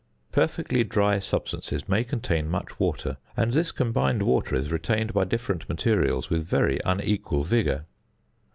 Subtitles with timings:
[0.31, 5.69] Perfectly dry substances may contain much water, and this combined water is retained by different
[5.69, 7.85] materials with very unequal vigour.